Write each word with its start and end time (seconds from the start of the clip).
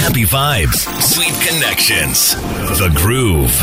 Happy 0.00 0.24
vibes, 0.24 0.84
sweet 1.00 1.34
connections. 1.46 2.34
The 2.78 2.90
Groove. 2.94 3.54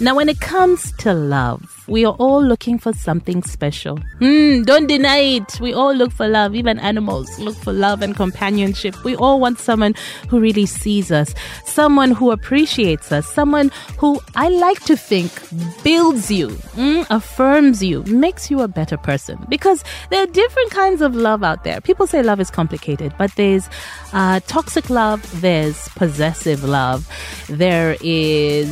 Now, 0.00 0.14
when 0.14 0.28
it 0.28 0.40
comes 0.40 0.92
to 0.98 1.12
love, 1.14 1.75
we 1.88 2.04
are 2.04 2.14
all 2.14 2.42
looking 2.42 2.78
for 2.78 2.92
something 2.92 3.42
special. 3.42 3.98
Hmm, 4.18 4.62
don't 4.62 4.86
deny 4.86 5.18
it. 5.18 5.60
We 5.60 5.72
all 5.72 5.94
look 5.94 6.10
for 6.12 6.26
love. 6.26 6.54
Even 6.54 6.78
animals 6.78 7.38
look 7.38 7.56
for 7.56 7.72
love 7.72 8.02
and 8.02 8.14
companionship. 8.14 9.02
We 9.04 9.14
all 9.16 9.38
want 9.38 9.58
someone 9.58 9.94
who 10.28 10.40
really 10.40 10.66
sees 10.66 11.12
us, 11.12 11.34
someone 11.64 12.10
who 12.10 12.30
appreciates 12.30 13.12
us, 13.12 13.26
someone 13.26 13.70
who 13.98 14.20
I 14.34 14.48
like 14.48 14.80
to 14.84 14.96
think 14.96 15.30
builds 15.84 16.30
you, 16.30 16.48
mm, 16.48 17.06
affirms 17.10 17.82
you, 17.82 18.02
makes 18.04 18.50
you 18.50 18.60
a 18.60 18.68
better 18.68 18.96
person. 18.96 19.44
Because 19.48 19.84
there 20.10 20.22
are 20.22 20.26
different 20.26 20.70
kinds 20.70 21.02
of 21.02 21.14
love 21.14 21.44
out 21.44 21.64
there. 21.64 21.80
People 21.80 22.06
say 22.06 22.22
love 22.22 22.40
is 22.40 22.50
complicated, 22.50 23.14
but 23.16 23.32
there's 23.36 23.68
uh, 24.12 24.40
toxic 24.46 24.90
love, 24.90 25.40
there's 25.40 25.88
possessive 25.90 26.64
love, 26.64 27.08
there 27.48 27.96
is 28.00 28.68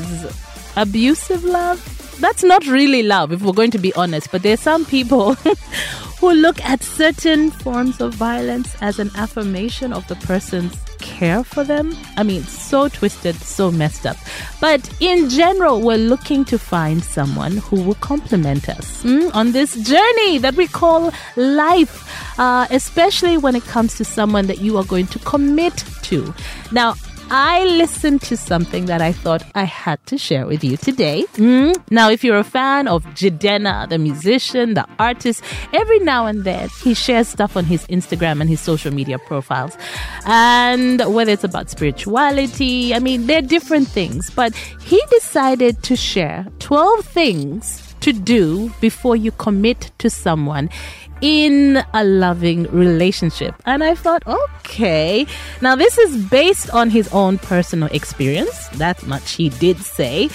abusive 0.76 1.44
love 1.44 2.03
that's 2.20 2.42
not 2.42 2.66
really 2.66 3.02
love 3.02 3.32
if 3.32 3.42
we're 3.42 3.52
going 3.52 3.70
to 3.70 3.78
be 3.78 3.92
honest 3.94 4.30
but 4.30 4.42
there's 4.42 4.60
some 4.60 4.84
people 4.84 5.34
who 6.18 6.32
look 6.32 6.60
at 6.64 6.82
certain 6.82 7.50
forms 7.50 8.00
of 8.00 8.14
violence 8.14 8.74
as 8.80 8.98
an 8.98 9.10
affirmation 9.16 9.92
of 9.92 10.06
the 10.08 10.16
person's 10.16 10.74
care 10.98 11.44
for 11.44 11.64
them. 11.64 11.94
I 12.16 12.22
mean 12.22 12.42
so 12.44 12.88
twisted 12.88 13.36
so 13.36 13.70
messed 13.70 14.06
up. 14.06 14.16
But 14.60 14.80
in 15.00 15.28
general 15.28 15.82
we're 15.82 15.98
looking 15.98 16.44
to 16.46 16.58
find 16.58 17.04
someone 17.04 17.58
who 17.58 17.82
will 17.82 17.96
complement 17.96 18.68
us 18.70 19.02
mm, 19.04 19.34
on 19.34 19.52
this 19.52 19.74
journey 19.86 20.38
that 20.38 20.54
we 20.56 20.66
call 20.66 21.12
life 21.36 21.94
uh, 22.38 22.66
especially 22.70 23.36
when 23.36 23.54
it 23.54 23.64
comes 23.64 23.94
to 23.96 24.04
someone 24.04 24.46
that 24.46 24.60
you 24.60 24.78
are 24.78 24.84
going 24.84 25.06
to 25.08 25.18
commit 25.20 25.84
to. 26.02 26.34
Now 26.72 26.94
I 27.30 27.64
listened 27.64 28.22
to 28.22 28.36
something 28.36 28.86
that 28.86 29.00
I 29.00 29.12
thought 29.12 29.42
I 29.54 29.64
had 29.64 30.04
to 30.06 30.18
share 30.18 30.46
with 30.46 30.62
you 30.62 30.76
today. 30.76 31.24
Mm. 31.34 31.76
Now, 31.90 32.10
if 32.10 32.22
you're 32.22 32.38
a 32.38 32.44
fan 32.44 32.86
of 32.86 33.04
Jidenna, 33.14 33.88
the 33.88 33.98
musician, 33.98 34.74
the 34.74 34.86
artist, 34.98 35.42
every 35.72 35.98
now 36.00 36.26
and 36.26 36.44
then 36.44 36.68
he 36.82 36.94
shares 36.94 37.28
stuff 37.28 37.56
on 37.56 37.64
his 37.64 37.86
Instagram 37.86 38.40
and 38.40 38.48
his 38.48 38.60
social 38.60 38.92
media 38.92 39.18
profiles. 39.18 39.76
And 40.26 41.02
whether 41.14 41.32
it's 41.32 41.44
about 41.44 41.70
spirituality, 41.70 42.94
I 42.94 42.98
mean, 42.98 43.26
they're 43.26 43.42
different 43.42 43.88
things, 43.88 44.30
but 44.30 44.54
he 44.54 45.00
decided 45.10 45.82
to 45.84 45.96
share 45.96 46.46
12 46.58 47.04
things 47.04 47.83
to 48.04 48.12
do 48.12 48.70
before 48.82 49.16
you 49.16 49.30
commit 49.32 49.90
to 49.96 50.10
someone 50.10 50.68
in 51.22 51.82
a 51.94 52.04
loving 52.04 52.64
relationship. 52.64 53.54
And 53.64 53.82
I 53.82 53.94
thought, 53.94 54.22
okay. 54.26 55.26
Now, 55.62 55.74
this 55.74 55.96
is 55.96 56.22
based 56.26 56.68
on 56.74 56.90
his 56.90 57.08
own 57.14 57.38
personal 57.38 57.88
experience. 57.92 58.68
That 58.74 59.06
much 59.06 59.32
he 59.32 59.48
did 59.48 59.78
say, 59.78 60.28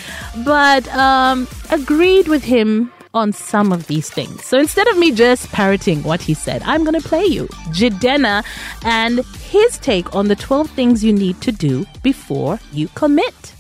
but 0.44 0.88
um, 0.96 1.48
agreed 1.70 2.28
with 2.28 2.44
him 2.44 2.92
on 3.14 3.34
some 3.34 3.72
of 3.72 3.86
these 3.86 4.10
things. 4.10 4.46
So 4.46 4.58
instead 4.58 4.88
of 4.88 4.98
me 4.98 5.12
just 5.12 5.52
parroting 5.52 6.02
what 6.02 6.22
he 6.24 6.34
said, 6.34 6.64
I'm 6.64 6.84
going 6.84 7.00
to 7.00 7.08
play 7.08 7.26
you 7.26 7.48
Jidenna 7.70 8.44
and 8.84 9.20
his 9.50 9.78
take 9.80 10.16
on 10.16 10.28
the 10.28 10.36
12 10.36 10.70
things 10.72 11.04
you 11.04 11.14
need 11.14 11.40
to 11.42 11.52
do 11.52 11.86
before 12.02 12.60
you 12.72 12.88
commit. 12.90 13.54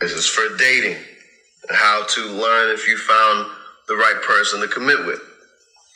This 0.00 0.12
is 0.12 0.26
for 0.26 0.56
dating. 0.56 0.96
How 1.70 2.04
to 2.04 2.20
learn 2.26 2.70
if 2.74 2.86
you 2.86 2.96
found 2.96 3.50
the 3.88 3.94
right 3.94 4.20
person 4.22 4.60
to 4.60 4.68
commit 4.68 5.04
with. 5.06 5.20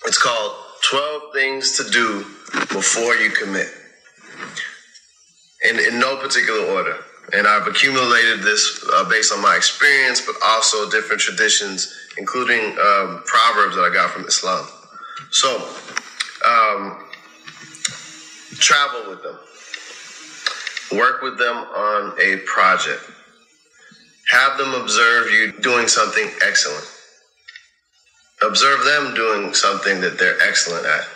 It's 0.06 0.18
called 0.18 0.56
12 0.90 1.22
Things 1.34 1.76
to 1.76 1.90
Do 1.90 2.24
Before 2.74 3.14
You 3.16 3.30
Commit. 3.30 3.68
In, 5.68 5.78
in 5.78 5.98
no 6.00 6.16
particular 6.16 6.64
order. 6.72 6.96
And 7.32 7.46
I've 7.46 7.66
accumulated 7.66 8.40
this 8.40 8.84
uh, 8.92 9.08
based 9.08 9.32
on 9.32 9.42
my 9.42 9.56
experience, 9.56 10.20
but 10.24 10.34
also 10.44 10.90
different 10.90 11.20
traditions, 11.20 11.94
including 12.18 12.60
um, 12.78 13.22
proverbs 13.26 13.76
that 13.76 13.82
I 13.82 13.90
got 13.92 14.10
from 14.10 14.24
Islam. 14.24 14.66
So, 15.30 15.56
um, 16.46 17.06
travel 18.54 19.10
with 19.10 19.22
them, 19.22 19.38
work 20.98 21.22
with 21.22 21.38
them 21.38 21.56
on 21.56 22.18
a 22.20 22.38
project, 22.46 23.02
have 24.30 24.58
them 24.58 24.74
observe 24.74 25.30
you 25.30 25.52
doing 25.60 25.88
something 25.88 26.28
excellent 26.42 26.86
observe 28.42 28.84
them 28.84 29.14
doing 29.14 29.54
something 29.54 30.00
that 30.00 30.18
they're 30.18 30.40
excellent 30.42 30.86
at. 30.86 31.06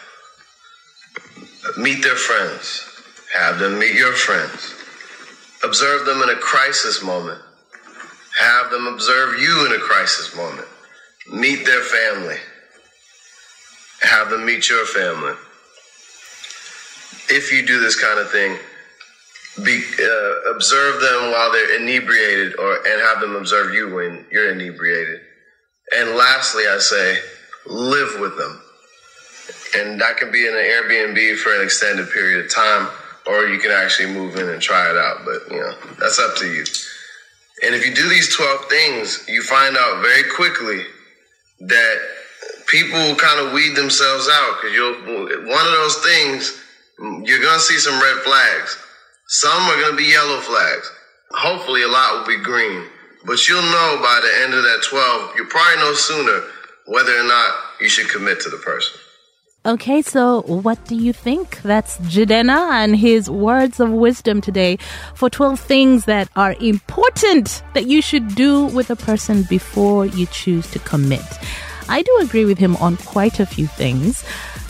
Meet 1.78 2.02
their 2.02 2.16
friends. 2.16 2.86
Have 3.34 3.58
them 3.58 3.78
meet 3.78 3.94
your 3.94 4.12
friends. 4.12 4.74
Observe 5.64 6.04
them 6.06 6.22
in 6.22 6.28
a 6.30 6.36
crisis 6.36 7.02
moment. 7.02 7.40
Have 8.38 8.70
them 8.70 8.86
observe 8.86 9.40
you 9.40 9.66
in 9.66 9.72
a 9.72 9.78
crisis 9.78 10.36
moment. 10.36 10.68
Meet 11.32 11.64
their 11.64 11.80
family. 11.80 12.36
Have 14.02 14.28
them 14.28 14.44
meet 14.44 14.68
your 14.68 14.84
family. 14.84 15.32
If 17.30 17.50
you 17.50 17.66
do 17.66 17.80
this 17.80 17.98
kind 17.98 18.20
of 18.20 18.30
thing, 18.30 18.58
be, 19.62 19.82
uh, 20.00 20.50
observe 20.54 21.00
them 21.00 21.30
while 21.30 21.52
they're 21.52 21.80
inebriated, 21.80 22.58
or 22.58 22.76
and 22.86 23.00
have 23.02 23.20
them 23.20 23.36
observe 23.36 23.74
you 23.74 23.94
when 23.94 24.26
you're 24.30 24.50
inebriated 24.50 25.20
and 25.92 26.16
lastly, 26.16 26.64
I 26.66 26.78
say, 26.78 27.18
live 27.66 28.20
with 28.20 28.36
them. 28.36 28.60
And 29.76 30.00
that 30.00 30.16
can 30.16 30.32
be 30.32 30.46
in 30.46 30.54
an 30.54 30.60
Airbnb 30.60 31.36
for 31.38 31.54
an 31.54 31.62
extended 31.62 32.10
period 32.10 32.44
of 32.44 32.50
time, 32.50 32.88
or 33.26 33.46
you 33.46 33.58
can 33.58 33.70
actually 33.70 34.12
move 34.12 34.36
in 34.36 34.48
and 34.48 34.60
try 34.62 34.90
it 34.90 34.96
out. 34.96 35.24
But, 35.24 35.50
you 35.50 35.60
know, 35.60 35.74
that's 35.98 36.18
up 36.18 36.36
to 36.36 36.46
you. 36.46 36.64
And 37.64 37.74
if 37.74 37.86
you 37.86 37.94
do 37.94 38.08
these 38.08 38.34
12 38.34 38.66
things, 38.66 39.24
you 39.28 39.42
find 39.42 39.76
out 39.76 40.02
very 40.02 40.28
quickly 40.30 40.82
that 41.60 41.96
people 42.66 43.14
kind 43.16 43.46
of 43.46 43.52
weed 43.52 43.76
themselves 43.76 44.28
out 44.30 44.58
because 44.60 44.74
you'll, 44.74 44.94
one 45.48 45.66
of 45.66 45.72
those 45.72 45.96
things, 45.98 46.60
you're 46.98 47.40
to 47.40 47.60
see 47.60 47.78
some 47.78 48.00
red 48.00 48.16
flags. 48.22 48.78
Some 49.26 49.62
are 49.62 49.80
going 49.80 49.92
to 49.92 49.96
be 49.96 50.10
yellow 50.10 50.40
flags. 50.40 50.90
Hopefully, 51.30 51.82
a 51.82 51.88
lot 51.88 52.18
will 52.18 52.36
be 52.36 52.42
green. 52.42 52.86
But 53.26 53.48
you'll 53.48 53.62
know 53.62 53.98
by 54.02 54.20
the 54.22 54.44
end 54.44 54.54
of 54.54 54.62
that 54.62 54.82
12, 54.82 55.36
you'll 55.36 55.46
probably 55.46 55.76
know 55.78 55.94
sooner 55.94 56.42
whether 56.86 57.18
or 57.18 57.24
not 57.24 57.54
you 57.80 57.88
should 57.88 58.08
commit 58.10 58.40
to 58.40 58.50
the 58.50 58.58
person. 58.58 59.00
Okay, 59.66 60.02
so 60.02 60.42
what 60.42 60.84
do 60.84 60.94
you 60.94 61.14
think? 61.14 61.62
That's 61.62 61.96
Jidenna 62.00 62.70
and 62.70 62.94
his 62.94 63.30
words 63.30 63.80
of 63.80 63.90
wisdom 63.90 64.42
today 64.42 64.76
for 65.14 65.30
12 65.30 65.58
things 65.58 66.04
that 66.04 66.28
are 66.36 66.54
important 66.60 67.62
that 67.72 67.86
you 67.86 68.02
should 68.02 68.34
do 68.34 68.66
with 68.66 68.90
a 68.90 68.96
person 68.96 69.44
before 69.44 70.04
you 70.04 70.26
choose 70.26 70.70
to 70.72 70.78
commit. 70.80 71.24
I 71.88 72.02
do 72.02 72.18
agree 72.20 72.44
with 72.44 72.58
him 72.58 72.76
on 72.76 72.98
quite 72.98 73.40
a 73.40 73.46
few 73.46 73.66
things. 73.66 74.22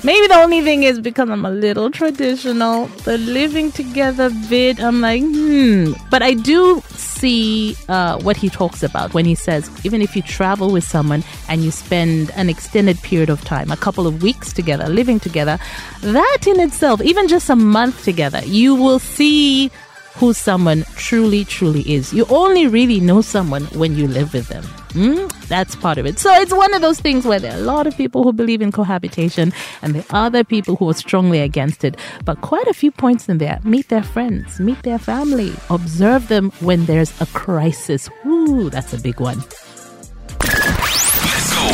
Maybe 0.04 0.26
the 0.26 0.34
only 0.34 0.60
thing 0.60 0.82
is 0.82 1.00
because 1.00 1.30
I'm 1.30 1.46
a 1.46 1.50
little 1.50 1.90
traditional, 1.90 2.88
the 3.04 3.16
living 3.16 3.72
together 3.72 4.30
bit, 4.50 4.78
I'm 4.78 5.00
like, 5.00 5.22
hmm. 5.22 5.94
But 6.10 6.22
I 6.22 6.34
do 6.34 6.82
see 6.90 7.74
uh, 7.88 8.18
what 8.20 8.36
he 8.36 8.50
talks 8.50 8.82
about 8.82 9.14
when 9.14 9.24
he 9.24 9.34
says, 9.34 9.70
even 9.82 10.02
if 10.02 10.14
you 10.14 10.20
travel 10.20 10.70
with 10.70 10.84
someone 10.84 11.24
and 11.48 11.64
you 11.64 11.70
spend 11.70 12.30
an 12.32 12.50
extended 12.50 13.00
period 13.00 13.30
of 13.30 13.42
time, 13.46 13.70
a 13.70 13.78
couple 13.78 14.06
of 14.06 14.22
weeks 14.22 14.52
together, 14.52 14.86
living 14.90 15.18
together, 15.18 15.58
that 16.02 16.38
in 16.46 16.60
itself, 16.60 17.00
even 17.00 17.26
just 17.26 17.48
a 17.48 17.56
month 17.56 18.04
together, 18.04 18.42
you 18.44 18.74
will 18.74 18.98
see 18.98 19.70
who 20.14 20.32
someone 20.32 20.84
truly, 20.96 21.44
truly 21.44 21.82
is. 21.92 22.12
You 22.12 22.26
only 22.30 22.66
really 22.66 23.00
know 23.00 23.20
someone 23.20 23.64
when 23.66 23.96
you 23.96 24.06
live 24.06 24.32
with 24.32 24.48
them. 24.48 24.64
Mm? 24.94 25.32
That's 25.48 25.74
part 25.74 25.98
of 25.98 26.06
it. 26.06 26.20
So 26.20 26.32
it's 26.32 26.52
one 26.52 26.72
of 26.72 26.80
those 26.80 27.00
things 27.00 27.24
where 27.26 27.40
there 27.40 27.52
are 27.52 27.58
a 27.58 27.62
lot 27.62 27.86
of 27.88 27.96
people 27.96 28.22
who 28.22 28.32
believe 28.32 28.62
in 28.62 28.70
cohabitation 28.70 29.52
and 29.82 29.94
there 29.94 30.04
are 30.10 30.26
other 30.26 30.44
people 30.44 30.76
who 30.76 30.88
are 30.88 30.94
strongly 30.94 31.40
against 31.40 31.84
it. 31.84 31.96
But 32.24 32.40
quite 32.42 32.66
a 32.68 32.74
few 32.74 32.92
points 32.92 33.28
in 33.28 33.38
there. 33.38 33.58
Meet 33.64 33.88
their 33.88 34.04
friends, 34.04 34.60
meet 34.60 34.80
their 34.84 34.98
family, 34.98 35.52
observe 35.68 36.28
them 36.28 36.52
when 36.60 36.86
there's 36.86 37.20
a 37.20 37.26
crisis. 37.26 38.08
Ooh, 38.24 38.70
that's 38.70 38.92
a 38.92 39.00
big 39.00 39.18
one. 39.20 39.42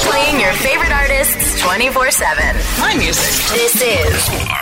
Playing 0.08 0.40
your 0.40 0.52
favorite 0.54 0.92
artists 0.92 1.60
24 1.60 2.10
7. 2.10 2.56
My 2.78 2.94
music. 2.96 3.54
This 3.54 3.82
is 3.82 4.59